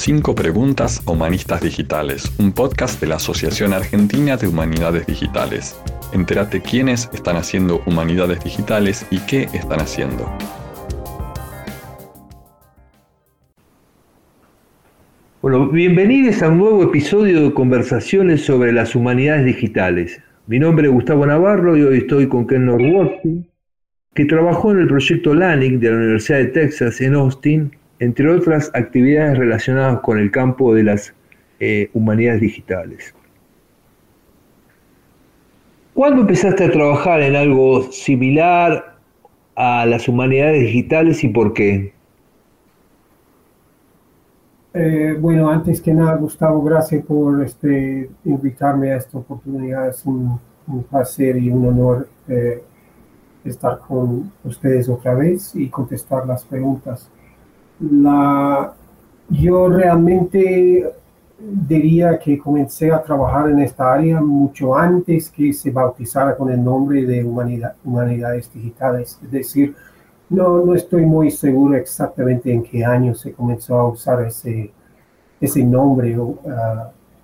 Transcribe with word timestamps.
Cinco 0.00 0.34
Preguntas 0.34 1.02
Humanistas 1.06 1.60
Digitales, 1.60 2.32
un 2.38 2.52
podcast 2.52 2.98
de 3.02 3.06
la 3.06 3.16
Asociación 3.16 3.74
Argentina 3.74 4.38
de 4.38 4.48
Humanidades 4.48 5.06
Digitales. 5.06 5.78
Entérate 6.14 6.62
quiénes 6.62 7.10
están 7.12 7.36
haciendo 7.36 7.82
humanidades 7.84 8.42
digitales 8.42 9.06
y 9.10 9.18
qué 9.26 9.42
están 9.52 9.80
haciendo. 9.80 10.32
Bueno, 15.42 15.68
bienvenidos 15.68 16.42
a 16.42 16.48
un 16.48 16.56
nuevo 16.56 16.82
episodio 16.82 17.42
de 17.42 17.52
conversaciones 17.52 18.42
sobre 18.42 18.72
las 18.72 18.94
humanidades 18.94 19.44
digitales. 19.44 20.18
Mi 20.46 20.58
nombre 20.58 20.86
es 20.86 20.94
Gustavo 20.94 21.26
Navarro 21.26 21.76
y 21.76 21.82
hoy 21.82 21.98
estoy 21.98 22.26
con 22.26 22.46
Ken 22.46 22.64
Norworthy, 22.64 23.44
que 24.14 24.24
trabajó 24.24 24.72
en 24.72 24.78
el 24.78 24.88
proyecto 24.88 25.34
LANIC 25.34 25.78
de 25.78 25.90
la 25.90 25.96
Universidad 25.96 26.38
de 26.38 26.46
Texas 26.46 27.02
en 27.02 27.16
Austin 27.16 27.72
entre 28.00 28.30
otras 28.30 28.70
actividades 28.74 29.38
relacionadas 29.38 30.00
con 30.00 30.18
el 30.18 30.30
campo 30.32 30.74
de 30.74 30.82
las 30.82 31.14
eh, 31.60 31.90
humanidades 31.92 32.40
digitales. 32.40 33.14
¿Cuándo 35.92 36.22
empezaste 36.22 36.64
a 36.64 36.70
trabajar 36.70 37.20
en 37.20 37.36
algo 37.36 37.82
similar 37.92 38.96
a 39.54 39.84
las 39.84 40.08
humanidades 40.08 40.62
digitales 40.62 41.22
y 41.22 41.28
por 41.28 41.52
qué? 41.52 41.92
Eh, 44.72 45.16
bueno, 45.20 45.50
antes 45.50 45.82
que 45.82 45.92
nada, 45.92 46.14
Gustavo, 46.16 46.62
gracias 46.62 47.04
por 47.04 47.44
este, 47.44 48.08
invitarme 48.24 48.92
a 48.92 48.96
esta 48.96 49.18
oportunidad. 49.18 49.88
Es 49.88 50.06
un, 50.06 50.40
placer 50.88 51.36
y 51.36 51.50
un 51.50 51.66
honor 51.66 52.08
eh, 52.28 52.62
estar 53.44 53.80
con 53.80 54.32
ustedes 54.44 54.88
otra 54.88 55.14
vez 55.14 55.54
y 55.56 55.68
contestar 55.68 56.24
las 56.26 56.44
preguntas 56.44 57.10
la, 57.80 58.72
yo 59.28 59.68
realmente 59.68 60.92
diría 61.38 62.18
que 62.18 62.38
comencé 62.38 62.92
a 62.92 63.02
trabajar 63.02 63.48
en 63.50 63.60
esta 63.60 63.92
área 63.92 64.20
mucho 64.20 64.76
antes 64.76 65.30
que 65.30 65.52
se 65.52 65.70
bautizara 65.70 66.36
con 66.36 66.50
el 66.50 66.62
nombre 66.62 67.04
de 67.06 67.24
humanidad, 67.24 67.74
humanidades 67.84 68.52
digitales. 68.52 69.18
Es 69.22 69.30
decir, 69.30 69.74
no, 70.28 70.64
no 70.64 70.74
estoy 70.74 71.06
muy 71.06 71.30
seguro 71.30 71.76
exactamente 71.76 72.52
en 72.52 72.62
qué 72.62 72.84
año 72.84 73.14
se 73.14 73.32
comenzó 73.32 73.78
a 73.78 73.88
usar 73.88 74.22
ese, 74.26 74.70
ese 75.40 75.64
nombre, 75.64 76.18
uh, 76.18 76.36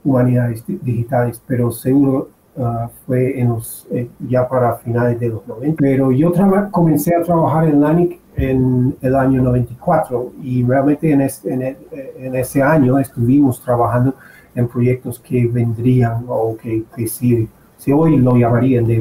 humanidades 0.03 0.65
digitales, 0.67 1.43
pero 1.47 1.71
seguro 1.71 2.31
uh, 2.57 2.89
fue 3.07 3.39
en 3.39 3.51
los, 3.51 3.87
eh, 3.91 4.09
ya 4.29 4.49
para 4.49 4.77
finales 4.77 5.21
de 5.21 5.29
los 5.29 5.47
90. 5.47 5.77
Pero 5.79 6.11
yo 6.11 6.33
comencé 6.71 7.15
a 7.15 7.23
trabajar 7.23 7.69
en 7.69 7.81
LANIC 7.81 8.21
en 8.37 8.97
el 9.01 9.17
año 9.17 9.43
94 9.43 10.33
y 10.43 10.63
realmente 10.63 11.11
en, 11.11 12.35
ese 12.35 12.63
año 12.63 12.99
estuvimos 12.99 13.63
trabajando 13.63 14.15
en 14.55 14.69
proyectos 14.69 15.19
que 15.19 15.47
vendrían 15.47 16.25
o 16.29 16.57
que, 16.57 16.85
que 16.95 17.07
si, 17.07 17.49
hoy 17.93 18.19
lo 18.19 18.37
llamarían 18.37 18.87
de 18.87 19.01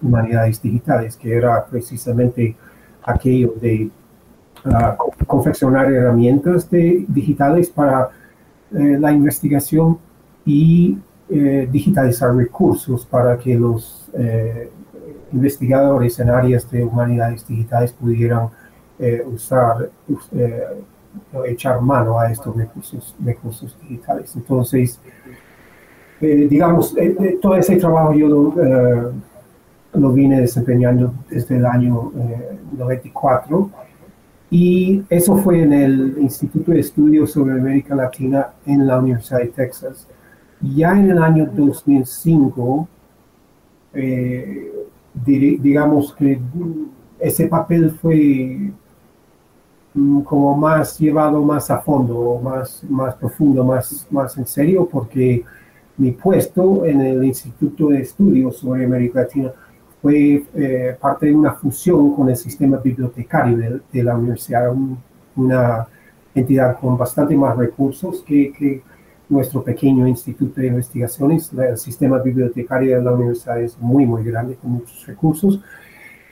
humanidades 0.00 0.62
digitales, 0.62 1.16
que 1.16 1.34
era 1.34 1.64
precisamente 1.66 2.56
aquello 3.02 3.54
de 3.60 3.90
ah, 4.64 4.96
confeccionar 5.26 5.90
herramientas 5.92 6.70
de, 6.70 7.04
digitales 7.08 7.70
para 7.70 8.10
eh, 8.72 8.96
la 9.00 9.10
investigación 9.12 9.98
y 10.44 10.98
eh, 11.30 11.68
digitalizar 11.70 12.34
recursos 12.34 13.04
para 13.04 13.38
que 13.38 13.54
los 13.54 14.08
eh, 14.14 14.70
investigadores 15.32 16.18
en 16.20 16.30
áreas 16.30 16.70
de 16.70 16.84
humanidades 16.84 17.46
digitales 17.46 17.92
pudieran 17.92 18.48
eh, 19.00 19.24
usar, 19.24 19.90
eh, 20.32 20.64
echar 21.46 21.80
mano 21.80 22.18
a 22.18 22.32
estos 22.32 22.56
recursos, 22.56 23.14
recursos 23.24 23.76
digitales. 23.80 24.34
Entonces, 24.34 24.98
eh, 26.20 26.48
digamos, 26.50 26.96
todo 27.40 27.54
ese 27.54 27.76
trabajo 27.76 28.12
yo 28.12 28.26
lo, 28.26 29.12
lo, 29.92 30.12
vine 30.12 30.40
desempeñando 30.40 31.14
desde 31.30 31.58
el 31.58 31.66
año 31.66 32.10
94 32.76 33.70
y 34.50 35.04
eso 35.08 35.36
fue 35.36 35.62
en 35.62 35.72
el 35.72 36.16
Instituto 36.18 36.72
de 36.72 36.80
Estudios 36.80 37.30
sobre 37.30 37.52
América 37.52 37.94
Latina 37.94 38.48
en 38.66 38.84
la 38.84 38.98
Universidad 38.98 39.38
de 39.38 39.48
Texas. 39.48 40.08
Ya 40.60 40.90
en 40.98 41.10
el 41.10 41.22
año 41.22 41.48
2005, 41.54 42.88
digamos 45.14 46.14
que 46.14 46.40
ese 47.20 47.46
papel 47.46 47.92
fue 47.92 48.72
como 50.24 50.56
más 50.56 50.98
llevado 50.98 51.42
más 51.42 51.70
a 51.70 51.78
fondo, 51.78 52.40
más, 52.42 52.84
más 52.88 53.14
profundo, 53.14 53.64
más, 53.64 54.06
más 54.10 54.36
en 54.36 54.46
serio, 54.46 54.88
porque 54.90 55.44
mi 55.96 56.12
puesto 56.12 56.84
en 56.84 57.00
el 57.00 57.24
Instituto 57.24 57.88
de 57.88 58.02
Estudios 58.02 58.56
sobre 58.58 58.84
América 58.84 59.20
Latina 59.20 59.52
fue 60.00 60.44
eh, 60.54 60.96
parte 61.00 61.26
de 61.26 61.34
una 61.34 61.54
fusión 61.54 62.14
con 62.14 62.28
el 62.28 62.36
sistema 62.36 62.76
bibliotecario 62.76 63.80
de, 63.92 64.02
la 64.02 64.16
universidad, 64.16 64.72
una 65.34 65.88
entidad 66.34 66.78
con 66.78 66.96
bastante 66.96 67.36
más 67.36 67.56
recursos 67.56 68.22
que, 68.22 68.52
que, 68.52 68.82
nuestro 69.28 69.62
pequeño 69.62 70.06
instituto 70.06 70.60
de 70.60 70.68
investigaciones. 70.68 71.52
El 71.52 71.76
sistema 71.76 72.18
bibliotecario 72.18 72.96
de 72.96 73.02
la 73.02 73.12
universidad 73.12 73.60
es 73.60 73.78
muy, 73.78 74.06
muy 74.06 74.24
grande, 74.24 74.56
con 74.56 74.72
muchos 74.72 75.06
recursos. 75.06 75.60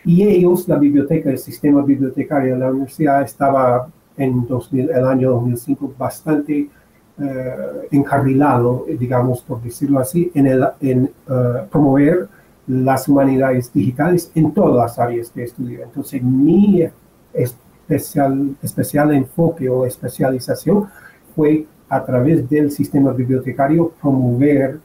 Y 0.07 0.23
ellos, 0.23 0.69
la 0.69 0.77
biblioteca, 0.77 1.31
el 1.31 1.39
sistema 1.39 1.83
bibliotecario 1.83 2.55
de 2.55 2.61
la 2.61 2.71
universidad 2.71 3.23
estaba 3.23 3.89
en 4.17 4.47
el 4.73 5.05
año 5.05 5.33
2005 5.33 5.95
bastante 5.99 6.71
eh, 7.19 7.57
encarrilado, 7.91 8.87
digamos, 8.99 9.43
por 9.43 9.61
decirlo 9.61 9.99
así, 9.99 10.31
en, 10.33 10.47
el, 10.47 10.65
en 10.81 11.11
eh, 11.29 11.67
promover 11.71 12.29
las 12.69 13.09
humanidades 13.09 13.73
digitales 13.73 14.31
en 14.35 14.55
todas 14.55 14.77
las 14.77 14.99
áreas 14.99 15.35
de 15.35 15.43
estudio. 15.43 15.83
Entonces, 15.83 16.23
mi 16.23 16.89
especial, 17.33 18.57
especial 18.63 19.13
enfoque 19.13 19.69
o 19.69 19.87
especialización 19.87 20.87
fue 21.35 21.67
a 21.89 22.05
través 22.05 22.49
del 22.49 22.71
sistema 22.71 23.13
bibliotecario 23.13 23.93
promover 24.01 24.79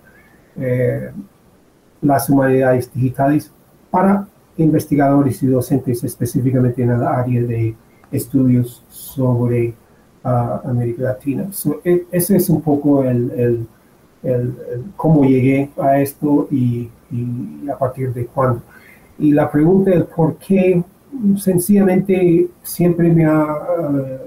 eh, 0.58 1.12
las 2.02 2.30
humanidades 2.30 2.92
digitales 2.92 3.52
para 3.92 4.28
investigadores 4.58 5.42
y 5.44 5.48
docentes 5.48 6.04
específicamente 6.04 6.84
en 6.84 6.92
el 6.92 7.04
área 7.04 7.42
de 7.42 7.76
estudios 8.12 8.84
sobre 8.90 9.74
ah, 10.24 10.62
América 10.66 11.04
Latina. 11.04 11.50
E, 11.84 12.06
ese 12.12 12.38
es 12.38 12.50
un 12.50 12.62
poco 12.62 13.04
el, 13.04 13.68
el, 14.24 14.56
cómo 14.96 15.24
llegué 15.24 15.70
a 15.82 16.00
esto 16.00 16.48
y, 16.52 16.90
a 17.72 17.78
partir 17.78 18.14
de 18.14 18.26
cuándo. 18.26 18.62
Y 19.20 19.32
la 19.32 19.52
pregunta 19.52 19.92
es 19.92 20.04
por 20.04 20.36
qué, 20.38 20.84
sencillamente 21.38 22.50
siempre 22.64 23.12
me 23.12 23.26
ha, 23.26 23.44
ah, 23.44 24.18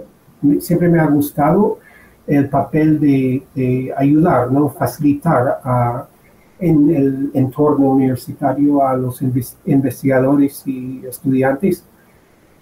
siempre 0.61 0.89
me 0.89 1.01
ha 1.01 1.07
gustado 1.07 1.79
el 2.27 2.49
papel 2.49 3.01
de, 3.01 3.43
de 3.55 3.93
ayudar, 3.97 4.51
¿no? 4.51 4.71
facilitar 4.71 5.61
a 5.63 6.07
en 6.65 6.95
el 6.95 7.31
entorno 7.35 7.91
universitario 7.91 8.87
a 8.87 8.97
los 8.97 9.21
investigadores 9.21 10.63
y 10.67 11.03
estudiantes 11.07 11.85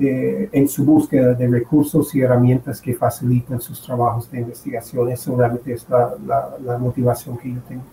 eh, 0.00 0.48
en 0.50 0.68
su 0.68 0.84
búsqueda 0.84 1.34
de 1.34 1.46
recursos 1.46 2.12
y 2.16 2.20
herramientas 2.20 2.80
que 2.80 2.94
facilitan 2.94 3.60
sus 3.60 3.80
trabajos 3.80 4.28
de 4.32 4.40
investigación. 4.40 5.08
Eso 5.10 5.36
realmente 5.36 5.72
es 5.74 5.86
la, 5.88 6.78
motivación 6.78 7.38
que 7.38 7.50
yo 7.50 7.60
tengo. 7.68 7.84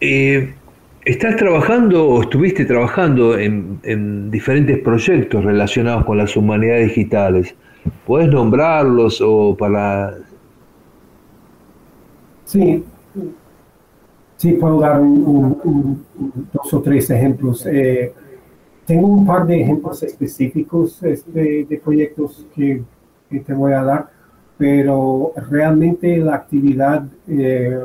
Eh, 0.00 0.54
¿Estás 1.04 1.36
trabajando 1.36 2.04
o 2.08 2.22
estuviste 2.22 2.64
trabajando 2.64 3.38
en, 3.38 3.78
en, 3.84 4.30
diferentes 4.30 4.78
proyectos 4.78 5.44
relacionados 5.44 6.04
con 6.04 6.18
las 6.18 6.36
humanidades 6.36 6.88
digitales? 6.88 7.54
¿Puedes 8.06 8.28
nombrarlos 8.28 9.22
o 9.24 9.56
para 9.56 10.14
Sí, 12.50 12.84
sí 14.36 14.52
puedo 14.54 14.80
dar 14.80 15.00
dos 15.00 16.74
o 16.74 16.82
tres 16.82 17.08
ejemplos. 17.10 17.64
Eh, 17.66 18.12
tengo 18.84 19.06
un 19.06 19.24
par 19.24 19.46
de 19.46 19.60
ejemplos 19.60 20.02
específicos 20.02 21.00
este, 21.04 21.64
de 21.64 21.78
proyectos 21.78 22.44
que, 22.52 22.82
te 23.28 23.54
voy 23.54 23.72
a 23.72 23.84
dar, 23.84 24.08
pero 24.58 25.32
realmente 25.48 26.16
la 26.16 26.34
actividad 26.34 27.04
eh, 27.28 27.78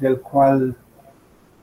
del 0.00 0.18
cual 0.18 0.74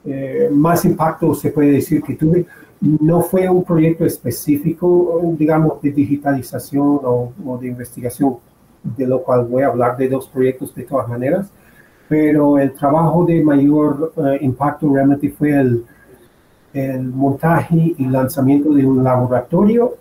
eh, 0.06 0.48
más 0.50 0.86
impacto 0.86 1.34
se 1.34 1.52
puede 1.52 1.72
decir 1.72 2.02
que 2.02 2.16
tuve 2.16 2.46
no 2.80 3.20
fue 3.20 3.50
un 3.50 3.66
proyecto 3.66 4.06
específico, 4.06 5.22
digamos, 5.38 5.82
de 5.82 5.92
digitalización 5.92 7.02
o, 7.04 7.34
o 7.46 7.58
de 7.58 7.68
investigación, 7.68 8.38
de 8.82 9.06
lo 9.06 9.22
cual 9.24 9.46
voy 9.46 9.64
a 9.64 9.68
hablar 9.68 9.98
de 9.98 10.08
dos 10.08 10.30
proyectos 10.30 10.74
de 10.74 10.84
todas 10.84 11.10
maneras 11.10 11.52
pero 12.10 12.58
el 12.58 12.74
trabajo 12.74 13.24
de 13.24 13.42
mayor 13.44 14.14
eh, 14.18 14.40
impacto 14.42 14.92
realmente 14.92 15.30
fue 15.30 15.52
el, 15.52 15.86
el, 16.74 17.04
montaje 17.04 17.94
y 17.96 18.06
lanzamiento 18.08 18.74
de 18.74 18.86
un 18.86 19.04
laboratorio 19.04 19.94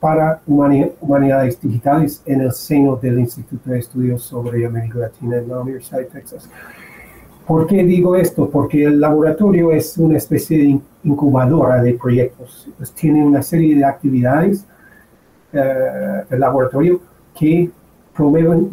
para 0.00 0.42
humanidades 0.46 1.58
digitales 1.62 2.22
en 2.26 2.42
el 2.42 2.52
seno 2.52 2.96
del 2.96 3.20
Instituto 3.20 3.70
de 3.70 3.78
Estudios 3.78 4.22
sobre 4.22 4.66
América 4.66 4.98
Latina 4.98 5.38
en 5.38 5.48
la 5.48 5.60
Universidad 5.60 6.00
de 6.00 6.04
Texas. 6.06 6.50
¿Por 7.46 7.66
qué 7.66 7.84
digo 7.84 8.16
esto? 8.16 8.50
Porque 8.50 8.84
el 8.84 9.00
laboratorio 9.00 9.70
es 9.70 9.96
una 9.96 10.16
especie 10.16 10.58
de 10.58 10.80
incubadora 11.04 11.82
de 11.82 11.94
proyectos. 11.94 12.68
Pues 12.76 12.92
tiene 12.92 13.24
una 13.24 13.42
serie 13.42 13.76
de 13.76 13.84
actividades, 13.84 14.66
eh, 15.52 16.24
el 16.30 16.40
laboratorio, 16.40 17.00
que 17.38 17.70
promueven, 18.14 18.68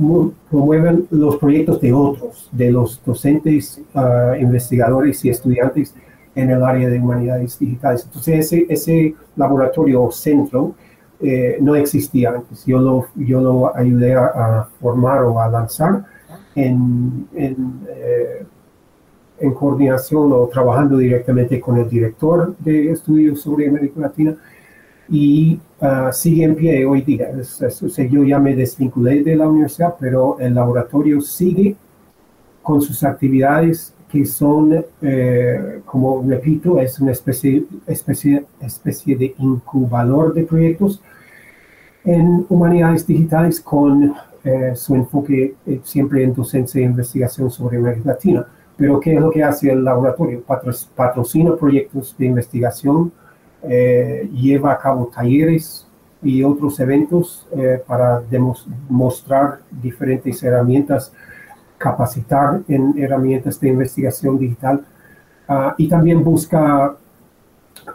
promueven 0.49 1.07
los 1.09 1.37
proyectos 1.37 1.81
de 1.81 1.93
otros, 1.93 2.49
de 2.51 2.71
los 2.71 3.01
docentes, 3.05 3.81
uh, 3.93 4.35
investigadores 4.39 5.23
y 5.25 5.29
estudiantes 5.29 5.93
en 6.35 6.49
el 6.49 6.63
área 6.63 6.89
de 6.89 6.99
humanidades 6.99 7.57
digitales. 7.59 8.03
Entonces, 8.05 8.45
ese, 8.45 8.65
ese 8.69 9.15
laboratorio 9.35 10.03
o 10.03 10.11
centro 10.11 10.75
eh, 11.19 11.57
no 11.59 11.75
existía 11.75 12.31
antes. 12.31 12.65
Yo 12.65 12.79
lo, 12.79 13.07
yo 13.15 13.41
lo 13.41 13.75
ayudé 13.75 14.15
a, 14.15 14.67
formar 14.79 15.23
o 15.23 15.39
a 15.39 15.49
lanzar 15.49 16.05
en, 16.55 17.27
en, 17.35 17.79
eh, 17.89 18.45
en, 19.39 19.53
coordinación 19.53 20.31
o 20.33 20.47
trabajando 20.47 20.97
directamente 20.97 21.59
con 21.59 21.77
el 21.77 21.89
director 21.89 22.55
de 22.57 22.91
estudios 22.91 23.41
sobre 23.41 23.67
América 23.67 23.99
Latina 23.99 24.35
y 25.11 25.59
uh, 25.81 26.11
sigue 26.13 26.45
en 26.45 26.55
pie 26.55 26.85
hoy 26.85 27.01
día. 27.01 27.31
yo 28.09 28.23
ya 28.23 28.39
me 28.39 28.55
desvinculé 28.55 29.21
de 29.23 29.35
la 29.35 29.49
universidad, 29.49 29.95
pero 29.99 30.39
el 30.39 30.55
laboratorio 30.55 31.19
sigue 31.19 31.75
con 32.61 32.81
sus 32.81 33.03
actividades 33.03 33.93
que 34.09 34.25
son, 34.25 34.85
eh, 35.01 35.81
como 35.85 36.23
repito, 36.25 36.79
es 36.79 36.99
una 36.99 37.11
especie, 37.11 37.65
especie, 37.87 38.45
especie 38.61 39.17
de 39.17 39.35
incubador 39.37 40.33
de 40.33 40.43
proyectos 40.43 41.01
en 42.03 42.45
humanidades 42.49 43.05
digitales 43.05 43.59
con 43.59 44.13
eh, 44.43 44.73
su 44.75 44.95
enfoque 44.95 45.55
eh, 45.65 45.81
siempre 45.83 46.23
en 46.23 46.33
docencia 46.33 46.79
e 46.79 46.85
investigación 46.85 47.51
sobre 47.51 47.77
América 47.77 48.11
Latina. 48.11 48.45
Pero 48.77 48.99
¿qué 48.99 49.15
es 49.15 49.21
lo 49.21 49.29
que 49.29 49.43
hace 49.43 49.71
el 49.71 49.83
laboratorio? 49.83 50.41
patrocina 50.95 51.55
proyectos 51.55 52.15
de 52.17 52.25
investigación, 52.25 53.11
lleva 53.63 54.71
a 54.73 54.77
cabo 54.79 55.11
talleres 55.13 55.87
y 56.23 56.43
otros 56.43 56.79
eventos 56.79 57.47
para 57.87 58.21
demostrar 58.21 59.59
diferentes 59.71 60.41
herramientas 60.43 61.11
capacitar 61.81 62.61
en 62.67 62.93
herramientas 62.97 63.59
de 63.59 63.69
investigación 63.69 64.37
digital 64.37 64.85
ah, 65.47 65.73
y 65.77 65.89
también 65.89 66.23
busca 66.23 66.95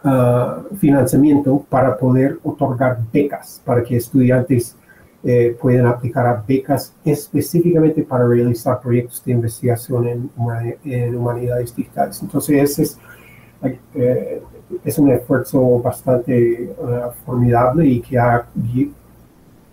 ah, 0.05 0.63
financiamiento 0.79 1.65
para 1.71 1.97
poder 1.97 2.39
otorgar 2.43 2.99
becas, 3.13 3.63
para 3.65 3.83
que 3.83 3.97
estudiantes 3.97 4.77
eh, 5.23 5.57
puedan 5.61 5.87
aplicar 5.87 6.27
a 6.27 6.45
becas 6.47 6.95
específicamente 7.05 8.03
para 8.03 8.27
realizar 8.27 8.81
proyectos 8.81 9.25
de 9.25 9.33
investigación 9.33 10.07
en, 10.07 11.17
humanidades 11.17 11.75
digitales. 11.75 12.21
Entonces, 12.23 12.63
ese 12.63 12.83
es, 12.83 12.99
eh, 13.95 14.43
es 14.85 14.99
un 14.99 15.11
esfuerzo 15.11 15.81
bastante 15.81 16.75
ah, 16.83 17.11
formidable 17.25 17.87
y 17.87 18.01
que 18.01 18.19
ha 18.19 18.47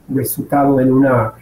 resultado 0.10 0.80
en 0.80 0.92
una, 0.92 1.34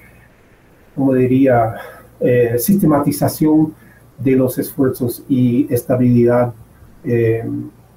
como 0.95 1.13
diría, 1.13 1.75
eh, 2.19 2.57
sistematización 2.59 3.73
de 4.19 4.31
los 4.35 4.57
esfuerzos 4.57 5.23
y 5.27 5.71
estabilidad 5.73 6.53
eh, 7.03 7.43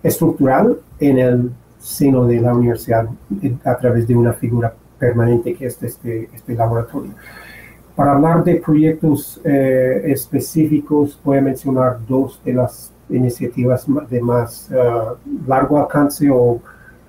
estructural 0.03 0.79
en 0.99 1.19
el 1.19 1.51
seno 1.79 2.27
de 2.27 2.41
la 2.41 2.55
universidad 2.55 3.06
eh, 3.43 3.55
a 3.65 3.77
través 3.77 4.09
de 4.09 4.17
una 4.17 4.33
figura 4.33 4.75
permanente 4.99 5.55
que 5.55 5.67
es 5.67 5.83
este, 5.83 6.31
este 6.33 6.55
laboratorio. 6.55 7.12
Para 7.95 8.12
hablar 8.12 8.43
de 8.43 8.56
proyectos 8.56 9.41
específicos, 9.45 11.21
voy 11.23 11.39
a 11.39 11.43
mencionar 11.43 11.99
dos 12.09 12.41
de 12.45 12.55
las 12.55 12.94
iniciativas 13.09 13.87
de 14.09 14.21
más 14.21 14.71
largo 15.47 15.79
alcance 15.79 16.29
o 16.31 16.61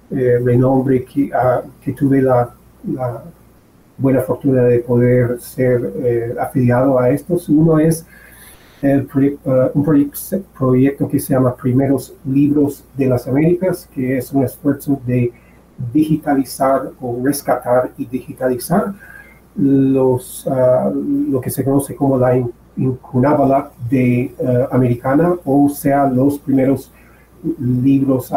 renombre 0.09 1.03
que, 1.03 1.31
ah, 1.33 1.61
que 1.81 1.93
tuve 1.93 2.21
la, 2.21 2.53
buena 3.97 4.21
fortuna 4.21 4.63
de 4.63 4.79
poder 4.79 5.39
ser 5.39 5.93
eh, 5.97 6.35
afiliado 6.39 6.99
a 6.99 7.09
estos. 7.09 7.49
Uno 7.49 7.79
es 7.79 8.05
el 8.81 9.07
uh, 9.45 9.69
un 9.73 9.83
proyecto 10.57 11.07
que 11.07 11.19
se 11.19 11.33
llama 11.33 11.55
Primeros 11.55 12.13
Libros 12.25 12.83
de 12.95 13.07
las 13.07 13.27
Américas, 13.27 13.89
que 13.93 14.17
es 14.17 14.31
un 14.31 14.43
esfuerzo 14.43 14.99
de 15.05 15.31
digitalizar 15.93 16.91
o 17.01 17.19
rescatar 17.23 17.91
y 17.97 18.05
digitalizar 18.05 18.93
los, 19.55 20.45
uh, 20.45 20.93
lo 21.29 21.41
que 21.41 21.49
se 21.49 21.63
conoce 21.63 21.95
como 21.95 22.17
la 22.17 22.37
incunábala 22.77 23.71
de 23.89 24.33
uh, 24.37 24.73
americana, 24.75 25.35
o 25.45 25.69
sea, 25.69 26.07
los 26.07 26.39
primeros 26.39 26.91
libros 27.59 28.33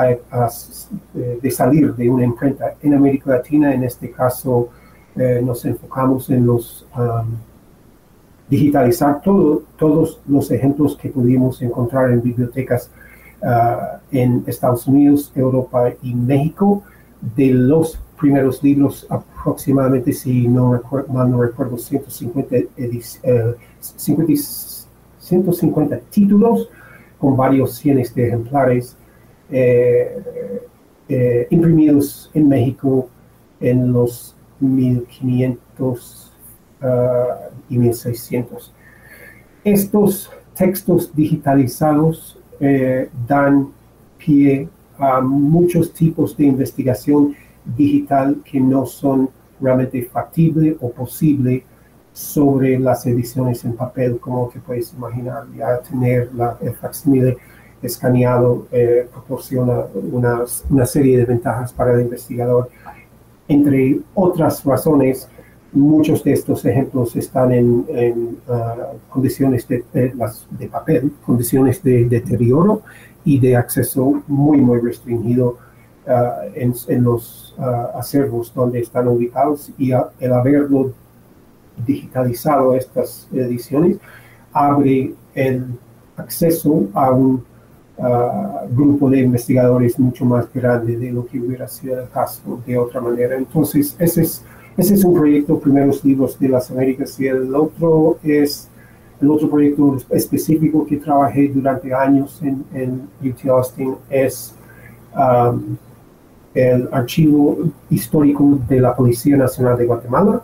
de 1.15 1.51
salir 1.51 1.95
de 1.95 2.11
una 2.11 2.25
imprenta 2.25 2.75
en 2.83 2.93
América 2.93 3.31
Latina, 3.31 3.73
en 3.73 3.85
este 3.85 4.11
caso 4.11 4.69
eh, 5.17 5.41
nos 5.43 5.65
enfocamos 5.65 6.29
en 6.29 6.45
los 6.45 6.87
digitalizar 8.49 9.21
todo, 9.23 9.63
todos 9.77 10.21
los 10.27 10.51
ejemplos 10.51 10.97
que 10.97 11.11
pudimos 11.11 11.61
encontrar 11.63 12.11
en 12.11 12.23
bibliotecas 12.23 12.91
ah, 13.43 14.01
en 14.11 14.45
Estados 14.47 14.87
Unidos, 14.87 15.33
Europa 15.35 15.91
y 16.03 16.15
México 16.15 16.83
de 17.37 17.49
los 17.53 18.01
primeros 18.19 18.63
libros, 18.63 19.07
aproximadamente, 19.09 20.13
si 20.13 20.49
no 20.49 20.75
recuerdo, 20.75 21.13
mal 21.13 21.31
no 21.31 21.43
recuerdo, 21.43 21.79
150, 21.79 22.57
150 25.19 25.95
eh, 25.95 26.03
títulos 26.11 26.69
con 27.19 27.37
varios 27.37 27.77
cientos 27.77 28.15
de 28.15 28.27
ejemplares 28.27 28.97
eh, 29.51 31.47
imprimidos 31.51 32.31
en 32.35 32.49
México 32.49 33.09
en 33.61 33.93
los 33.93 34.37
1500 34.61 36.33
ah, 36.83 37.49
y 37.69 37.79
1600. 37.79 38.73
Estos 39.65 40.31
textos 40.55 41.15
digitalizados 41.15 42.39
eh, 42.61 43.09
dan 43.27 43.69
pie 44.19 44.69
a 44.99 45.21
muchos 45.21 45.93
tipos 45.93 46.37
de 46.37 46.47
investigación 46.47 47.37
digital 47.77 48.43
que 48.45 48.61
no 48.61 48.87
son 48.87 49.31
realmente 49.61 50.03
factible 50.03 50.77
o 50.81 50.91
posible 50.91 51.65
sobre 52.13 52.79
las 52.79 53.07
ediciones 53.07 53.65
en 53.65 53.75
papel, 53.75 54.19
como 54.19 54.49
te 54.49 54.61
puedes 54.61 54.93
imaginar. 54.93 55.45
Ya 55.57 55.79
tener 55.81 56.35
la, 56.35 56.57
el 56.61 56.75
facsimile 56.75 57.37
escaneado 57.81 58.67
eh, 58.73 59.09
proporciona 59.13 59.85
una, 59.95 60.45
una, 60.69 60.87
serie 60.87 61.19
de 61.19 61.25
ventajas 61.25 61.73
para 61.73 61.93
el 61.95 62.01
investigador 62.01 62.71
entre 63.49 64.01
otras 64.15 64.63
razones, 64.63 65.29
muchos 65.73 66.23
de 66.23 66.33
estos 66.35 66.65
ejemplos 66.65 67.17
están 67.17 67.53
en, 67.53 68.37
ah, 68.49 68.93
condiciones 69.09 69.67
de, 69.67 69.85
de, 69.93 70.69
papel, 70.69 71.13
condiciones 71.25 71.83
de, 71.83 72.05
deterioro 72.05 72.83
y 73.25 73.39
de 73.39 73.57
acceso 73.57 74.23
muy, 74.27 74.59
muy 74.59 74.81
restringido 74.81 75.59
ah, 76.09 76.43
en, 76.55 77.05
los 77.05 77.55
uh, 77.59 77.99
acervos 77.99 78.53
donde 78.55 78.81
están 78.81 79.09
ubicados 79.09 79.71
y 79.79 79.93
el 79.93 80.33
haberlo 80.33 80.93
digitalizado 81.87 82.75
estas 82.75 83.29
ediciones 83.33 83.99
abre 84.53 85.15
el 85.35 85.67
acceso 86.17 86.89
a 86.95 87.13
un 87.13 87.45
grupo 88.71 89.11
de 89.11 89.19
investigadores 89.21 89.99
mucho 89.99 90.25
más 90.25 90.47
grande 90.53 90.97
de 90.97 91.11
lo 91.11 91.27
que 91.27 91.41
hubiera 91.41 91.67
sido 91.67 92.01
el 92.01 92.09
caso 92.09 92.61
de 92.65 92.79
otra 92.79 93.01
manera. 93.01 93.37
Entonces, 93.37 93.97
ese 93.99 94.23
es, 94.23 94.45
ese 94.77 94.95
es 94.95 95.05
un 95.05 95.15
proyecto, 95.15 95.59
primeros 95.59 96.05
libros 96.05 96.39
de 96.39 96.49
las 96.49 96.71
Américas, 96.71 97.19
y 97.19 97.27
el 97.27 97.53
otro 97.55 98.19
es 98.23 98.69
el 99.21 99.31
otro 99.31 99.51
proyecto 99.51 99.97
específico 100.11 100.87
que 100.87 100.97
trabajé 100.97 101.49
durante 101.49 101.93
años 101.93 102.41
en, 102.43 102.65
en 102.73 103.09
UT 103.21 103.47
Austin 103.49 103.97
es 104.09 104.55
um, 105.13 105.77
el 106.59 106.89
archivo 106.91 107.57
histórico 107.89 108.59
de 108.69 108.81
la 108.81 108.97
Policía 108.97 109.37
Nacional 109.37 109.79
de 109.79 109.87
Guatemala. 109.87 110.43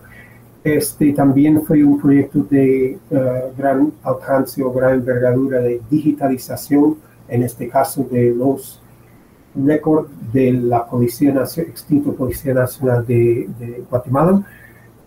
Este 0.62 1.12
también 1.12 1.62
fue 1.64 1.82
un 1.82 2.00
proyecto 2.00 2.46
de 2.48 2.98
uh, 3.10 3.58
gran 3.58 3.92
alcance 4.04 4.62
o 4.62 4.72
gran 4.72 4.94
envergadura 4.94 5.58
de 5.58 5.80
digitalización 5.90 6.96
en 7.28 7.42
este 7.42 7.68
caso 7.68 8.06
de 8.10 8.32
los 8.32 8.80
récords 9.56 10.08
de 10.32 10.52
la 10.52 10.86
Policía 10.86 11.32
Nacional, 11.32 11.70
extinto 11.70 12.12
Policía 12.14 12.54
Nacional 12.54 13.04
de, 13.04 13.82
Guatemala. 13.90 14.42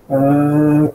Ah, 0.09 0.87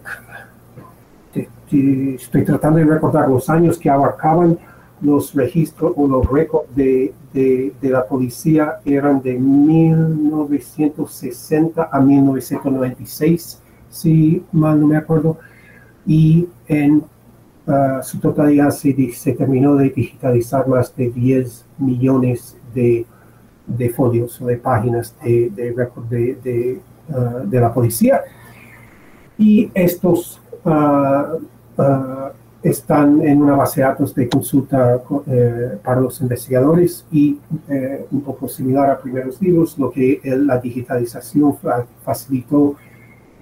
estoy 1.34 2.44
tratando 2.44 2.78
de 2.80 2.84
recordar 2.84 3.30
los 3.30 3.48
años 3.48 3.78
que 3.78 3.88
abarcaban 3.88 4.58
los 5.02 5.34
registros 5.34 5.92
o 5.96 6.06
los 6.06 6.30
récords 6.30 6.72
de, 6.74 7.12
de, 7.32 7.72
la 7.82 8.06
policía 8.06 8.78
eran 8.84 9.20
de 9.20 9.34
1960 9.34 11.88
a 11.90 12.00
1996, 12.00 13.60
si 13.90 14.44
mal 14.52 14.78
no 14.80 14.86
me 14.86 14.96
acuerdo, 14.96 15.38
y 16.06 16.48
en 16.68 17.02
uh, 17.66 18.00
su 18.02 18.20
totalidad 18.20 18.70
se, 18.70 18.94
se, 19.12 19.32
terminó 19.32 19.74
de 19.74 19.90
digitalizar 19.90 20.68
más 20.68 20.94
de 20.96 21.10
10 21.10 21.66
millones 21.78 22.56
de, 22.72 23.04
de 23.66 23.90
folios 23.90 24.40
o 24.40 24.46
de 24.46 24.56
páginas 24.56 25.16
de, 25.22 25.50
de 25.50 25.72
récord 25.72 26.04
de, 26.04 26.80
uh, 27.08 27.40
de, 27.46 27.60
la 27.60 27.74
policía. 27.74 28.22
Y 29.36 29.68
estos 29.74 30.40
uh, 30.64 31.38
están 32.62 33.20
en 33.22 33.42
una 33.42 33.56
base 33.56 33.80
de 33.80 33.86
datos 33.88 34.14
de 34.14 34.28
consulta 34.28 35.02
eh, 35.26 35.78
para 35.82 36.00
los 36.00 36.20
investigadores 36.20 37.04
y 37.10 37.38
eh, 37.68 38.06
un 38.10 38.20
poco 38.20 38.48
similar 38.48 38.90
a 38.90 39.00
primeros 39.00 39.42
libros, 39.42 39.76
lo 39.78 39.90
que 39.90 40.20
la 40.24 40.58
digitalización 40.58 41.56
facilitó 42.04 42.76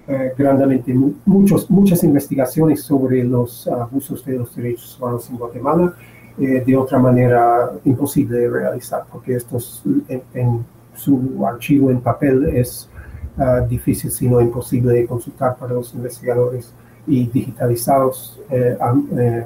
eh, 0.07 0.33
grandemente 0.35 0.93
muchos, 1.25 1.69
muchas 1.69 2.03
investigaciones 2.03 2.81
sobre 2.81 3.23
los 3.23 3.67
abusos 3.67 4.25
de 4.25 4.39
los 4.39 4.55
derechos 4.55 4.97
humanos 4.99 5.29
en 5.29 5.37
Guatemala 5.37 5.93
de 6.37 6.77
otra 6.77 6.97
manera 6.97 7.71
imposible 7.83 8.37
de 8.37 8.49
realizar, 8.49 9.03
porque 9.11 9.35
estos 9.35 9.83
en, 10.33 10.65
su 10.95 11.45
archivo 11.45 11.91
en 11.91 11.99
papel 11.99 12.45
es 12.55 12.89
difícil, 13.69 14.09
sino 14.09 14.41
imposible 14.41 14.93
de 14.93 15.05
consultar 15.05 15.57
para 15.57 15.73
los 15.73 15.93
investigadores 15.93 16.73
y 17.07 17.27
digitalizados 17.27 18.39
eh, 18.49 18.77
eh, 19.17 19.45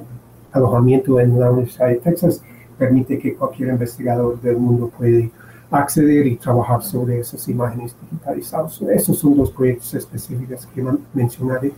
alojamiento 0.51 1.19
en 1.19 1.39
la 1.39 1.51
Universidad 1.51 1.87
de 1.87 1.95
Texas 1.95 2.41
permite 2.77 3.17
que 3.19 3.35
cualquier 3.35 3.69
investigador 3.69 4.39
del 4.41 4.57
mundo 4.57 4.91
puede 4.97 5.31
acceder 5.71 6.27
y 6.27 6.35
trabajar 6.35 6.83
sobre 6.83 7.19
esas 7.19 7.47
imágenes 7.47 7.95
digitalizadas. 8.01 8.81
Esos 8.81 9.17
son 9.17 9.37
dos 9.37 9.51
proyectos 9.51 9.93
específicos 9.93 10.67
que 10.73 10.83
mencionaré. 11.13 11.71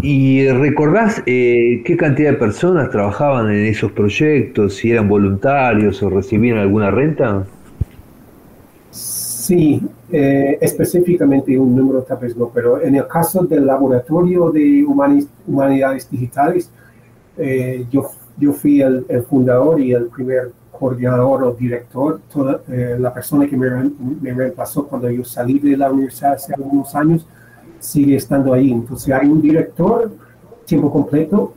¿Y 0.00 0.48
recordás 0.48 1.22
eh, 1.26 1.82
qué 1.84 1.96
cantidad 1.96 2.30
de 2.30 2.36
personas 2.36 2.90
trabajaban 2.90 3.50
en 3.50 3.66
esos 3.66 3.90
proyectos? 3.90 4.76
¿Si 4.76 4.92
eran 4.92 5.08
voluntarios 5.08 6.02
o 6.02 6.10
recibían 6.10 6.58
alguna 6.58 6.92
renta? 6.92 7.46
Sí, 9.48 9.80
eh, 10.12 10.58
específicamente 10.60 11.58
un 11.58 11.74
número 11.74 12.02
tal 12.02 12.18
vez 12.18 12.36
no, 12.36 12.50
pero 12.50 12.82
en 12.82 12.96
el 12.96 13.06
caso 13.06 13.44
del 13.44 13.64
laboratorio 13.64 14.50
de 14.50 14.84
humanidades 15.46 16.10
digitales, 16.10 16.70
eh, 17.38 17.86
yo, 17.90 18.10
yo 18.36 18.52
fui 18.52 18.82
el, 18.82 19.06
fundador 19.26 19.80
y 19.80 19.94
el 19.94 20.08
primer 20.08 20.52
coordinador 20.70 21.44
o 21.44 21.54
director, 21.54 22.20
toda, 22.30 22.60
eh, 22.68 22.98
la 23.00 23.10
persona 23.14 23.46
que 23.46 23.56
me, 23.56 23.70
me, 24.20 24.34
reemplazó 24.34 24.86
cuando 24.86 25.10
yo 25.10 25.24
salí 25.24 25.58
de 25.58 25.78
la 25.78 25.90
universidad 25.90 26.34
hace 26.34 26.52
algunos 26.52 26.94
años, 26.94 27.26
sigue 27.78 28.16
estando 28.16 28.52
ahí. 28.52 28.70
Entonces 28.70 29.10
hay 29.14 29.28
un 29.28 29.40
director 29.40 30.10
tiempo 30.66 30.92
completo 30.92 31.54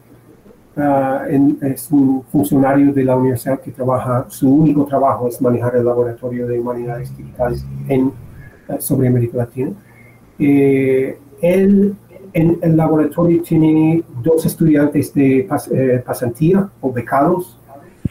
Ah, 0.78 1.26
es 1.30 1.92
un 1.92 2.24
funcionario 2.32 2.94
de 2.94 3.04
la 3.04 3.18
universidad 3.18 3.60
que 3.60 3.72
trabaja, 3.72 4.26
su 4.30 4.50
único 4.50 4.86
trabajo 4.86 5.28
es 5.28 5.42
manejar 5.42 5.76
el 5.76 5.84
laboratorio 5.84 6.48
de 6.48 6.62
humanidades 6.62 7.16
digitales 7.18 7.66
en, 7.90 8.14
ah, 8.70 8.78
sobre 8.80 9.10
América 9.10 9.38
Latina. 9.38 9.72
Eh, 10.40 11.18
él, 11.42 11.94
en 12.32 12.58
el 12.62 12.78
laboratorio 12.78 13.42
tiene 13.42 14.02
dos 14.24 14.46
estudiantes 14.46 15.14
de 15.14 15.46
eh, 15.72 16.04
pasantía 16.06 16.70
o 16.80 16.94
becados, 16.94 17.58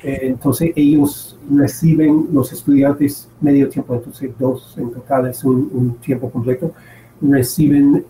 eh, 0.02 0.18
entonces 0.24 0.72
ellos 0.76 1.38
reciben 1.50 2.28
los 2.30 2.52
estudiantes 2.52 3.30
medio 3.40 3.70
tiempo, 3.70 3.94
entonces 3.94 4.32
dos 4.38 4.76
en 4.76 4.90
total 4.90 5.28
es 5.28 5.42
un, 5.44 5.70
un 5.72 5.94
tiempo 5.94 6.30
completo, 6.30 6.72
reciben 7.22 8.04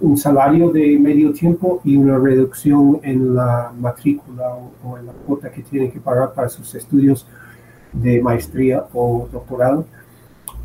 un 0.00 0.16
salario 0.16 0.70
de 0.70 0.98
medio 0.98 1.32
tiempo 1.32 1.80
y 1.84 1.96
una 1.96 2.18
reducción 2.18 3.00
en 3.02 3.34
la 3.34 3.72
matrícula 3.78 4.56
o, 4.84 4.98
en 4.98 5.06
la 5.06 5.12
cuota 5.12 5.50
que 5.50 5.62
tienen 5.62 5.90
que 5.90 6.00
pagar 6.00 6.32
para 6.34 6.48
sus 6.48 6.74
estudios 6.74 7.26
de 7.92 8.20
maestría 8.22 8.84
o 8.92 9.28
doctorado. 9.30 9.84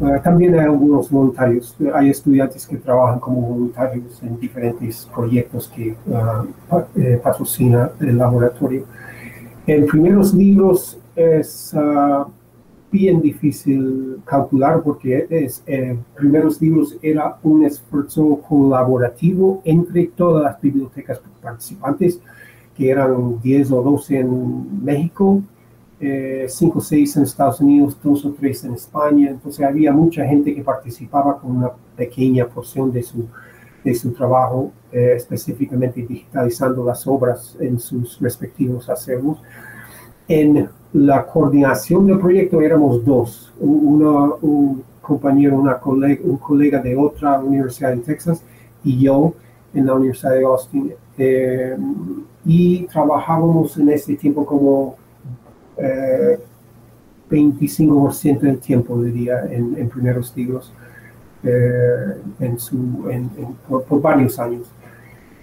Ah, 0.01 0.19
también 0.23 0.53
hay 0.55 0.65
algunos 0.65 1.09
voluntarios, 1.09 1.75
hay 1.93 2.09
estudiantes 2.09 2.65
que 2.67 2.77
trabajan 2.77 3.19
como 3.19 3.41
voluntarios 3.41 4.21
en 4.23 4.39
diferentes 4.39 5.07
proyectos 5.13 5.71
que 5.73 5.95
uh, 6.07 7.21
patrocina 7.21 7.91
el 7.99 8.17
laboratorio. 8.17 8.85
En 9.65 9.85
primeros 9.85 10.33
libros 10.33 10.99
es 11.15 11.73
uh, 11.73 12.25
bien 12.93 13.21
difícil 13.21 14.21
calcular 14.23 14.83
porque 14.83 15.25
es, 15.27 15.63
eh, 15.65 15.97
primeros 16.15 16.61
libros 16.61 16.95
era 17.01 17.39
un 17.41 17.65
esfuerzo 17.65 18.39
colaborativo 18.47 19.61
entre 19.65 20.05
todas 20.07 20.43
las 20.43 20.61
bibliotecas 20.61 21.19
participantes, 21.41 22.21
que 22.77 22.91
eran 22.91 23.41
10 23.41 23.71
o 23.71 23.81
12 23.81 24.19
en 24.19 24.85
México, 24.85 25.41
5 26.47 26.79
o 26.79 26.81
6 26.81 27.17
en 27.17 27.23
Estados 27.23 27.61
Unidos, 27.61 27.97
2 28.03 28.25
o 28.25 28.31
3 28.33 28.65
en 28.65 28.73
España. 28.73 29.29
Entonces 29.29 29.65
había 29.65 29.91
mucha 29.91 30.25
gente 30.25 30.53
que 30.53 30.61
participaba 30.61 31.39
con 31.39 31.57
una 31.57 31.71
pequeña 31.95 32.45
porción 32.45 32.91
de 32.91 33.01
su, 33.01 33.25
de 33.83 33.95
su 33.95 34.11
trabajo, 34.11 34.71
eh, 34.91 35.13
específicamente 35.15 36.01
digitalizando 36.01 36.83
las 36.83 37.07
obras 37.07 37.57
en 37.59 37.79
sus 37.79 38.19
respectivos 38.19 38.89
acervos. 38.89 39.39
En 40.27 40.69
la 40.93 41.25
coordinación 41.25 42.05
del 42.07 42.19
proyecto 42.19 42.61
éramos 42.61 43.03
dos, 43.03 43.51
un 43.59 44.83
compañero, 45.01 45.57
una 45.57 45.79
colega, 45.79 46.21
un 46.23 46.37
colega 46.37 46.79
de 46.81 46.95
otra 46.95 47.39
universidad 47.39 47.93
en 47.93 48.03
Texas 48.03 48.41
y 48.83 48.99
yo 48.99 49.33
en 49.73 49.85
la 49.87 49.95
Universidad 49.95 50.31
de 50.31 50.43
Austin. 50.45 50.93
Eh, 51.17 51.75
y 52.45 52.85
trabajábamos 52.85 53.77
en 53.77 53.89
ese 53.89 54.15
tiempo 54.15 54.45
como 54.45 54.95
25% 57.29 58.25
eh, 58.25 58.39
del 58.39 58.59
tiempo, 58.59 59.01
diría, 59.01 59.45
en, 59.45 59.75
en 59.77 59.89
primeros 59.89 60.29
siglos, 60.29 60.71
eh, 61.43 62.15
en 62.39 62.59
su, 62.59 62.77
por 63.67 64.01
varios 64.01 64.39
años. 64.39 64.67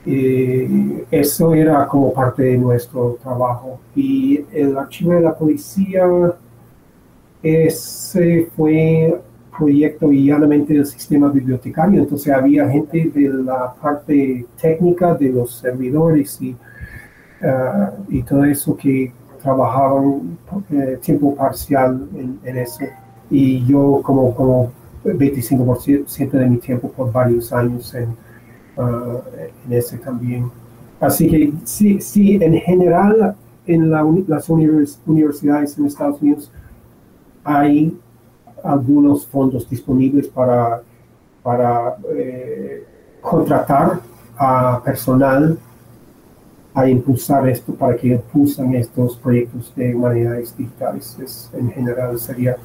Eh, 0.06 1.04
eso 1.10 1.54
era 1.54 1.86
como 1.86 2.12
parte 2.12 2.42
de 2.42 2.58
nuestro 2.58 3.18
trabajo. 3.22 3.80
Y 3.94 4.44
el 4.52 4.76
archivo 4.76 5.12
de 5.12 5.20
la 5.20 5.36
policía, 5.36 6.06
ese 7.42 8.50
fue 8.56 9.20
proyecto 9.58 10.10
llanamente 10.10 10.72
del 10.72 10.86
sistema 10.86 11.28
bibliotecario, 11.28 12.00
entonces 12.00 12.32
había 12.32 12.68
gente 12.68 13.10
de 13.14 13.28
la 13.28 13.74
parte 13.74 14.46
técnica 14.60 15.14
de 15.14 15.28
los 15.28 15.54
servidores 15.54 16.40
y, 16.40 16.52
uh, 16.52 18.04
y 18.08 18.22
todo 18.22 18.44
eso 18.44 18.74
que 18.74 19.12
trabajaban 19.42 20.38
eh, 20.70 20.98
tiempo 21.02 21.34
parcial 21.34 22.08
en, 22.44 22.56
eso. 22.56 22.84
Y 23.30 23.66
yo 23.66 24.00
como, 24.02 24.34
como 24.34 24.72
25% 25.04 26.30
de 26.30 26.46
mi 26.46 26.56
tiempo 26.58 26.90
por 26.90 27.12
varios 27.12 27.52
años 27.52 27.94
en, 27.94 28.08
Ah, 28.80 29.20
en 29.66 29.72
ese 29.72 29.98
también. 29.98 30.50
Así 31.00 31.28
que 31.28 31.52
sí, 31.64 32.00
sí 32.00 32.38
en 32.40 32.54
general 32.54 33.36
en 33.66 33.90
las 33.90 34.48
universidades 34.48 35.76
en 35.76 35.86
Estados 35.86 36.20
Unidos 36.22 36.50
hay 37.44 37.94
algunos 38.64 39.26
fondos 39.26 39.68
disponibles 39.68 40.28
para, 40.28 40.82
para 41.42 41.96
eh, 42.14 42.84
contratar 43.20 44.00
a 44.36 44.82
personal 44.82 45.58
a 46.72 46.88
impulsar 46.88 47.48
esto 47.48 47.74
para 47.74 47.96
que 47.96 48.08
impulsen 48.08 48.74
estos 48.76 49.16
proyectos 49.16 49.74
de 49.76 49.94
humanidades 49.94 50.56
digitales. 50.56 51.50
en 51.52 51.70
general 51.70 52.18
sería 52.18 52.56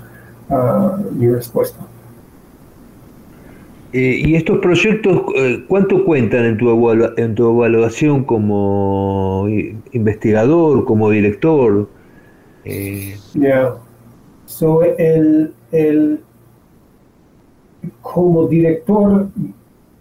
ah, 0.49 0.97
mi 1.11 1.27
respuesta. 1.27 1.85
Eh, 3.97 4.23
¿Y 4.25 4.35
estos 4.35 4.57
proyectos 4.57 5.21
eh, 5.37 5.63
cuánto 5.69 6.03
cuentan 6.03 6.43
en 6.43 6.57
tu, 6.57 6.69
en 7.15 7.33
tu 7.33 7.49
evaluación 7.49 8.25
como 8.25 9.47
investigador, 9.93 10.83
como 10.83 11.09
director? 11.09 11.87
Eh, 12.65 13.15
so, 14.45 14.83
el, 14.83 15.53
como 18.01 18.47
director 18.49 19.29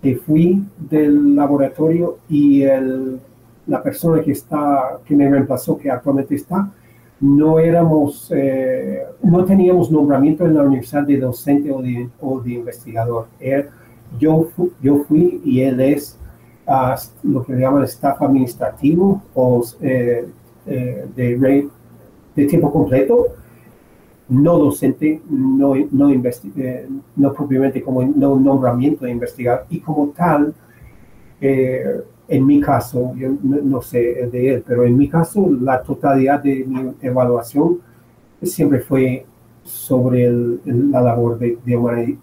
que 0.02 0.16
fui 0.16 0.64
del 0.90 1.36
laboratorio 1.36 2.18
y 2.28 2.62
el, 2.62 3.20
la 3.68 3.80
persona 3.80 4.20
que, 4.22 4.32
está, 4.32 4.98
que 5.04 5.14
me 5.14 5.30
reemplazó, 5.30 5.78
que 5.78 5.88
actualmente 5.88 6.34
está, 6.34 6.68
no 7.20 7.60
éramos, 7.60 8.28
no 9.22 9.44
teníamos 9.44 9.88
nombramiento 9.92 10.44
en 10.44 10.54
la 10.54 10.64
universidad 10.64 11.04
de 11.04 11.18
docente 11.18 11.70
o 11.70 11.80
de, 11.80 12.08
o 12.20 12.40
de 12.40 12.54
investigador. 12.54 13.28
Yo, 14.18 14.48
yo 14.82 15.04
fui 15.04 15.40
y 15.44 15.60
él 15.60 15.80
es 15.80 16.18
a 16.66 16.96
lo 17.22 17.44
que 17.44 17.52
le 17.52 17.60
llaman 17.60 17.84
staff 17.84 18.22
administrativo 18.22 19.22
o 19.34 19.64
de, 19.80 20.28
de 22.34 22.46
tiempo 22.46 22.72
completo, 22.72 23.26
no 24.28 24.58
docente, 24.58 25.20
no, 25.28 25.74
no, 25.90 26.10
no 27.16 27.32
propiamente 27.34 27.82
como 27.82 28.02
no 28.02 28.36
nombramiento 28.36 29.04
de 29.04 29.10
investigar. 29.10 29.66
Y 29.68 29.80
como 29.80 30.08
tal, 30.08 30.54
en 31.40 32.46
mi 32.46 32.60
caso, 32.60 33.14
yo 33.16 33.28
no, 33.42 33.82
sé 33.82 34.28
de 34.30 34.54
él, 34.54 34.64
pero 34.66 34.84
en 34.84 34.96
mi 34.96 35.08
caso 35.08 35.50
la 35.60 35.82
totalidad 35.82 36.42
de 36.42 36.64
mi 36.64 36.92
evaluación 37.02 37.80
siempre 38.42 38.80
fue 38.80 39.26
sobre 39.64 40.30
la 40.64 41.00
labor 41.00 41.38
de, 41.38 41.58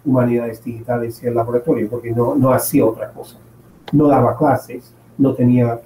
humanidades 0.06 0.64
digitales 0.64 1.22
y 1.24 1.28
el 1.28 1.36
laboratorio, 1.36 1.90
porque 1.90 2.12
no, 2.12 2.36
no 2.36 2.52
hacía 2.52 2.86
otra 2.86 3.12
cosa. 3.12 3.38
No 3.92 4.08
daba 4.08 4.38
clases, 4.38 4.94
no 5.18 5.34
tenía, 5.34 5.80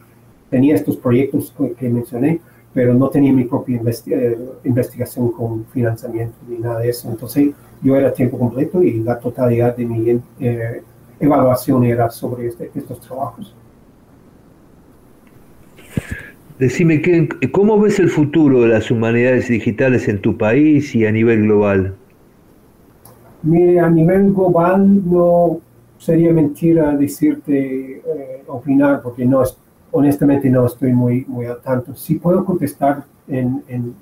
tenía 0.50 0.75
estos 0.75 0.97
proyectos 0.97 1.53
que, 1.77 1.89
mencioné, 1.89 2.41
pero 2.74 2.93
no 2.93 3.09
tenía 3.09 3.31
mi 3.31 3.45
propia 3.45 3.81
eh, 4.07 4.38
investigación 4.65 5.31
con 5.31 5.65
financiamiento 5.65 6.35
ni 6.47 6.57
nada 6.57 6.79
de 6.79 6.89
eso. 6.89 7.09
Entonces 7.09 7.53
yo 7.81 7.95
era 7.95 8.13
tiempo 8.13 8.38
completo 8.38 8.83
y 8.83 9.00
la 9.00 9.17
totalidad 9.17 9.75
de 9.75 9.85
mi 9.85 10.21
eh, 10.39 10.83
evaluación 11.19 11.85
era 11.85 12.09
sobre 12.09 12.47
este, 12.47 12.69
estos 12.75 13.00
trabajos. 13.00 13.55
Decime, 16.59 17.01
¿cómo 17.51 17.77
ves 17.79 18.00
el 18.00 18.09
futuro 18.09 18.62
de 18.62 18.69
las 18.69 18.89
humanidades 18.89 19.50
digitales 19.50 20.07
en 20.07 20.21
tu 20.21 20.38
país 20.38 20.95
y 20.95 21.05
a 21.05 21.12
nivel 21.12 21.43
global? 21.43 21.95
Mire, 23.43 23.81
a 23.81 23.89
nivel 23.89 24.31
global 24.31 25.01
no 25.05 25.59
sería 25.97 26.31
mentira 26.31 26.95
decirte, 26.95 27.97
eh, 27.97 28.43
opinar, 28.47 29.01
porque 29.01 29.25
no 29.25 29.43
honestamente 29.91 30.50
no 30.50 30.65
estoy 30.65 30.93
muy, 30.93 31.25
muy 31.25 31.45
al 31.45 31.59
tanto. 31.59 31.93
Sí 31.93 32.15
puedo 32.15 32.45
contestar 32.45 33.03
en, 33.27 33.93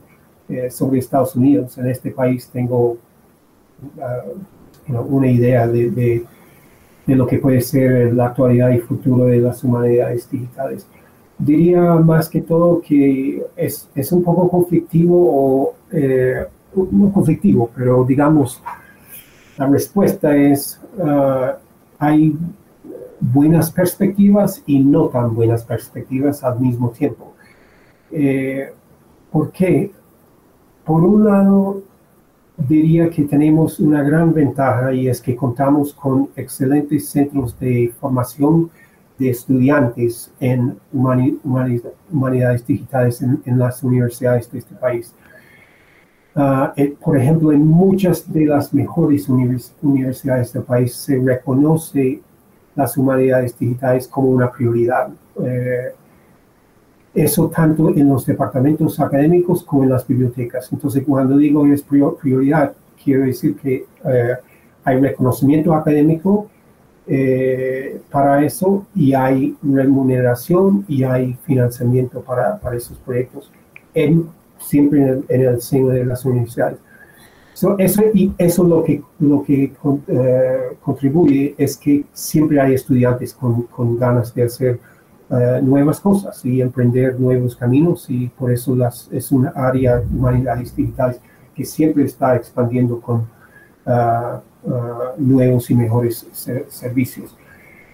eh, 0.48 0.70
sobre 0.70 1.00
Estados 1.00 1.36
Unidos. 1.36 1.76
En 1.80 1.88
este 1.88 2.12
país 2.12 2.50
tengo 2.54 2.98
uh, 3.98 5.00
una 5.10 5.28
idea 5.28 5.68
de, 5.68 5.90
de, 5.90 6.24
de, 7.08 7.16
lo 7.16 7.26
que 7.26 7.40
puede 7.40 7.62
ser 7.62 8.14
la 8.14 8.28
actualidad 8.28 8.70
y 8.70 8.78
futuro 8.78 9.26
de 9.26 9.40
las 9.40 9.64
humanidades 9.64 10.30
digitales 10.30 10.86
diría 11.38 11.82
más 11.96 12.30
que 12.30 12.42
todo 12.42 12.82
que 12.82 13.46
es, 13.56 13.90
es 13.96 14.12
un 14.12 14.24
poco 14.24 14.50
conflictivo 14.50 15.16
o 15.16 15.76
eh, 15.92 16.46
no 16.76 17.12
conflictivo, 17.12 17.70
pero 17.76 18.04
digamos, 18.04 18.62
la 19.58 19.68
respuesta 19.68 20.36
es 20.36 20.80
uh, 20.98 21.56
hay 22.00 22.36
buenas 23.20 23.72
perspectivas 23.72 24.62
y 24.66 24.80
no 24.80 25.08
tan 25.08 25.34
buenas 25.34 25.64
perspectivas 25.64 26.44
al 26.44 26.60
mismo 26.60 26.90
tiempo. 26.90 27.34
Eh, 28.12 28.72
¿Por 29.32 29.52
qué? 29.52 29.92
Por 30.84 31.04
un 31.04 31.24
lado, 31.24 31.82
diría 32.58 33.10
que 33.10 33.24
tenemos 33.24 33.80
una 33.80 34.04
gran 34.04 34.34
ventaja 34.34 34.94
y 34.94 35.08
es 35.08 35.22
que 35.22 35.36
contamos 35.36 35.94
con 35.94 36.30
excelentes 36.36 37.10
centros 37.10 37.58
de 37.60 37.94
formación 38.00 38.70
de 39.18 39.30
estudiantes 39.30 40.32
en 40.40 40.78
humanidades 40.92 42.66
digitales 42.66 43.22
en, 43.22 43.60
las 43.60 43.84
universidades 43.84 44.52
de 44.52 44.60
este 44.60 44.76
país. 44.76 45.14
Eh, 46.76 46.96
por 47.00 47.18
ejemplo, 47.18 47.52
en 47.52 47.66
muchas 47.66 48.32
de 48.32 48.46
las 48.46 48.74
mejores 48.74 49.30
universidades 49.30 50.52
del 50.54 50.64
país 50.64 50.96
se 50.96 51.20
reconoce 51.20 52.22
las 52.76 52.98
humanidades 52.98 53.58
digitales 53.58 54.08
como 54.08 54.30
una 54.30 54.52
prioridad. 54.52 55.10
Eh, 55.44 55.94
eso 57.14 57.48
tanto 57.50 57.90
en 57.90 58.10
los 58.10 58.26
departamentos 58.26 59.00
académicos 59.00 59.64
como 59.64 59.84
en 59.84 59.90
las 59.90 60.08
bibliotecas. 60.08 60.70
Entonces, 60.72 61.04
cuando 61.08 61.38
digo 61.38 61.66
es 61.68 61.84
prioridad, 61.84 62.74
quiero 63.04 63.26
decir 63.26 63.56
que 63.56 63.86
eh, 64.06 64.34
hay 64.84 65.00
reconocimiento 65.00 65.74
académico 65.76 66.50
eh, 67.08 68.02
para 68.10 68.44
eso 68.46 68.86
y 68.96 69.14
hay 69.14 69.56
remuneración 69.62 70.86
y 70.88 71.04
hay 71.04 71.34
financiamiento 71.46 72.22
para, 72.22 72.58
para 72.60 72.78
esos 72.78 72.98
proyectos, 73.00 73.52
en, 73.94 74.28
siempre 74.58 75.22
en 75.28 75.42
el, 75.42 75.62
seno 75.62 75.90
de 75.90 76.06
las 76.06 76.24
universidades. 76.26 76.80
eso, 77.78 78.04
y 78.14 78.32
eso 78.38 78.64
lo 78.64 78.84
que, 78.84 79.02
lo 79.20 79.44
que 79.44 79.74
eh, 80.08 80.60
contribuye 80.82 81.56
es 81.58 81.78
que 81.78 82.06
siempre 82.14 82.60
hay 82.60 82.74
estudiantes 82.74 83.34
con, 83.34 83.64
con 83.64 83.98
ganas 83.98 84.34
de 84.34 84.44
hacer 84.44 84.80
eh, 85.30 85.60
nuevas 85.64 86.00
cosas 86.00 86.46
y 86.46 86.62
emprender 86.62 87.20
nuevos 87.20 87.56
caminos 87.56 88.10
y 88.10 88.28
por 88.28 88.52
eso 88.52 88.76
las, 88.76 89.10
es 89.12 89.32
una 89.32 89.50
área 89.50 89.98
de 89.98 90.06
humanidades 90.06 90.76
digitales 90.76 91.20
que 91.56 91.66
siempre 91.66 92.04
está 92.04 92.36
expandiendo 92.36 93.00
con 93.00 93.28
uh, 93.86 94.40
Uh, 94.66 95.22
nuevos 95.22 95.70
y 95.72 95.76
mejores 95.76 96.26
servicios. 96.70 97.36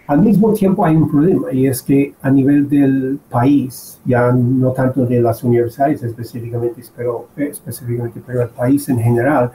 Al 0.05 0.21
mismo 0.21 0.53
tiempo 0.53 0.85
hay 0.85 0.95
un 0.95 1.09
problema 1.09 1.51
y 1.51 1.65
es 1.65 1.81
que 1.81 2.13
a 2.21 2.29
nivel 2.29 2.69
del 2.69 3.19
país, 3.27 3.99
ya 4.05 4.31
no 4.31 4.71
tanto 4.73 5.03
de 5.03 5.19
las 5.19 5.43
universidades 5.43 6.03
específicamente, 6.03 6.83
pero, 6.95 7.27
específicamente, 7.35 8.21
pero 8.23 8.43
el 8.43 8.49
país 8.49 8.87
en 8.87 8.99
general, 8.99 9.51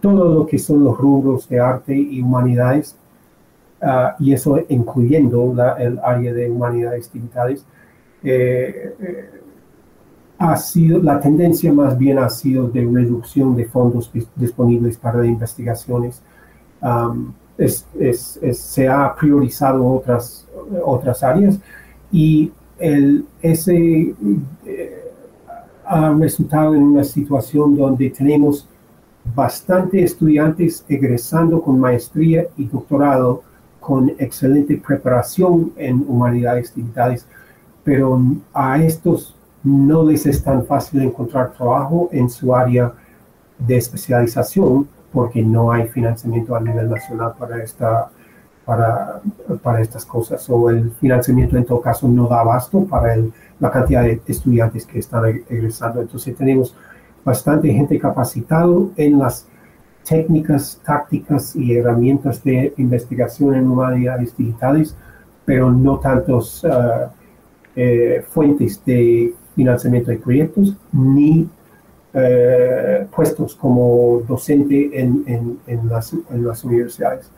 todo 0.00 0.32
lo 0.32 0.46
que 0.46 0.56
son 0.56 0.84
los 0.84 0.96
rubros 0.96 1.48
de 1.48 1.58
arte 1.58 1.96
y 1.96 2.22
humanidades, 2.22 2.96
uh, 3.82 4.22
y 4.22 4.32
eso 4.32 4.60
incluyendo 4.68 5.56
el 5.80 5.98
área 5.98 6.32
de 6.32 6.48
humanidades 6.48 7.12
digitales, 7.12 7.66
eh, 8.22 8.94
eh, 9.00 9.30
ha 10.38 10.56
sido, 10.56 11.02
la 11.02 11.18
tendencia 11.18 11.72
más 11.72 11.98
bien 11.98 12.18
ha 12.18 12.30
sido 12.30 12.68
de 12.68 12.88
reducción 12.88 13.56
de 13.56 13.64
fondos 13.64 14.12
disponibles 14.36 14.96
para 14.96 15.26
investigaciones 15.26 16.22
se 18.52 18.88
ha 18.88 19.14
priorizado 19.14 19.86
otras, 19.86 20.46
otras 20.84 21.22
áreas 21.22 21.58
y 22.10 22.52
ese 23.40 24.14
eh, 24.66 25.12
ha 25.84 26.10
resultado 26.14 26.74
en 26.74 26.82
una 26.82 27.04
situación 27.04 27.76
donde 27.76 28.10
tenemos 28.10 28.66
bastante 29.34 30.02
estudiantes 30.02 30.84
egresando 30.88 31.62
con 31.62 31.78
maestría 31.78 32.46
y 32.56 32.66
doctorado 32.66 33.42
con 33.78 34.10
excelente 34.18 34.76
preparación 34.84 35.72
en 35.76 36.04
humanidades 36.08 36.74
digitales, 36.74 37.26
pero 37.84 38.20
a 38.52 38.82
estos 38.82 39.36
no 39.62 40.04
les 40.04 40.26
es 40.26 40.42
tan 40.42 40.64
fácil 40.66 41.02
encontrar 41.02 41.52
trabajo 41.52 42.08
en 42.12 42.28
su 42.28 42.54
área 42.54 42.92
de 43.58 43.76
especialización 43.76 44.88
porque 45.12 45.42
no 45.42 45.70
hay 45.72 45.88
financiamiento 45.88 46.56
a 46.56 46.60
nivel 46.60 46.88
nacional 46.88 47.34
para, 47.38 47.62
esta, 47.62 48.10
para, 48.64 49.20
para 49.62 49.80
estas 49.80 50.04
cosas, 50.04 50.48
o 50.48 50.70
el 50.70 50.90
financiamiento 50.92 51.56
en 51.56 51.64
todo 51.64 51.80
caso 51.80 52.08
no 52.08 52.26
da 52.28 52.40
abasto 52.40 52.84
para 52.84 53.14
el, 53.14 53.32
la 53.60 53.70
cantidad 53.70 54.02
de 54.02 54.20
estudiantes 54.26 54.86
que 54.86 54.98
están 54.98 55.24
egresando. 55.48 56.00
Entonces 56.00 56.36
tenemos 56.36 56.74
bastante 57.24 57.72
gente 57.72 57.98
capacitado 57.98 58.90
en 58.96 59.18
las 59.18 59.46
técnicas, 60.08 60.80
tácticas 60.84 61.54
y 61.54 61.76
herramientas 61.76 62.42
de 62.42 62.74
investigación 62.76 63.54
en 63.54 63.68
humanidades 63.68 64.36
digitales, 64.36 64.96
pero 65.44 65.70
no 65.70 65.98
tantos 65.98 66.64
uh, 66.64 67.08
eh, 67.76 68.24
fuentes 68.28 68.84
de 68.84 69.34
financiamiento 69.54 70.10
de 70.10 70.18
proyectos 70.18 70.76
ni 70.92 71.48
eh, 72.14 73.06
puestos 73.14 73.54
como 73.54 74.22
docente 74.28 74.90
en, 75.00 75.24
en, 75.26 75.58
en, 75.66 75.88
las, 75.88 76.12
en 76.12 76.46
las, 76.46 76.64
universidades. 76.64 77.30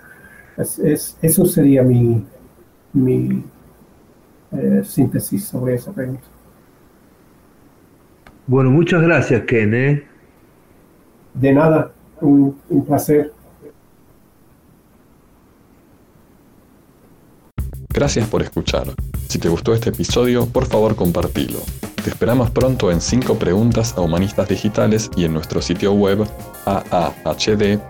Es, 0.56 1.16
eso 1.22 1.46
sería 1.46 1.82
mi, 1.82 2.24
mi 2.92 3.44
eh, 4.52 4.82
síntesis 4.84 5.44
sobre 5.44 5.74
esa 5.74 5.92
pregunta. 5.92 6.24
Bueno, 8.46 8.70
muchas 8.70 9.02
gracias, 9.02 9.42
Ken. 9.44 9.74
¿eh? 9.74 10.04
De 11.34 11.52
nada, 11.52 11.92
un, 12.20 12.56
un 12.68 12.84
placer. 12.84 13.32
Gracias 17.88 18.26
por 18.28 18.42
escuchar. 18.42 18.88
Si 19.28 19.38
te 19.38 19.48
gustó 19.48 19.72
este 19.72 19.90
episodio, 19.90 20.46
por 20.46 20.66
favor 20.66 20.96
compartilo. 20.96 21.60
Te 22.04 22.10
esperamos 22.10 22.50
pronto 22.50 22.90
en 22.92 23.00
5 23.00 23.38
preguntas 23.38 23.94
a 23.96 24.02
humanistas 24.02 24.46
digitales 24.46 25.10
y 25.16 25.24
en 25.24 25.32
nuestro 25.32 25.62
sitio 25.62 25.94
web 25.94 26.26
aahd.net.ar. 26.66 27.84